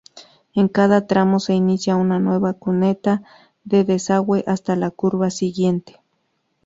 En 0.55 0.67
cada 0.67 1.05
tramo 1.05 1.39
se 1.39 1.53
inicia 1.53 1.95
una 1.95 2.17
nueva 2.17 2.55
cuneta 2.55 3.21
de 3.65 3.83
desagüe 3.83 4.43
hasta 4.47 4.75
la 4.75 4.89
curva 4.89 5.29
siguiente. 5.29 6.01